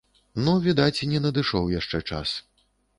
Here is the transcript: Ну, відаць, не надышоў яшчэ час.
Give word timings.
Ну, 0.47 0.55
відаць, 0.67 1.07
не 1.13 1.23
надышоў 1.27 1.73
яшчэ 1.79 2.05
час. 2.11 2.39